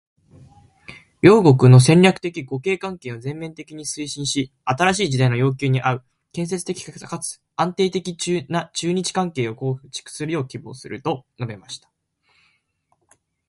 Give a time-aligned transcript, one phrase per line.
[1.21, 11.91] 「両国の戦略的互恵関係を全面的に推進し、新しい時代の要求に合う建設的かつ安定的な中日関係を構築するよう希望する」と述べました。